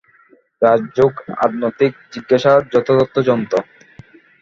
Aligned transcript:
রাজযোগ 0.61 1.13
আধ্যাত্মিক 1.43 1.93
জিজ্ঞাসার 2.13 2.59
যথার্থ 2.73 3.15
যন্ত্র। 3.29 3.55